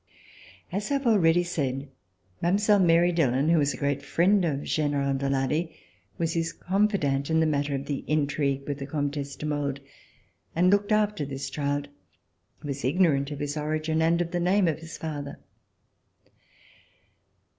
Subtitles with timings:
[0.71, 1.91] As I have already said,
[2.41, 2.79] Mile.
[2.79, 5.75] Mary Dillon, who was a great friend of General de Lally,
[6.17, 9.79] was his confidante in the matter of the intrigue with the Comtesse de Maulde
[10.55, 11.87] and looked after this child,
[12.61, 15.37] who was ignorant of his origin and of the name of his father.